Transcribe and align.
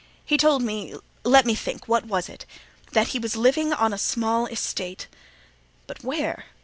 He 0.25 0.35
told 0.35 0.63
me—let 0.63 1.45
me 1.45 1.53
think—what 1.53 2.05
was 2.07 2.27
it? 2.27 2.47
That 2.93 3.09
he 3.09 3.19
was 3.19 3.35
living 3.35 3.71
on 3.71 3.93
a 3.93 3.99
small 3.99 4.47
estate—but 4.47 6.03
where? 6.03 6.45